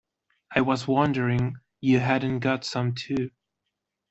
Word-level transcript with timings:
I 0.55 0.61
was 0.61 0.87
wondering 0.87 1.57
you 1.79 1.99
hadn’t 1.99 2.39
got 2.41 2.63
some 2.63 2.95
too. 2.95 3.29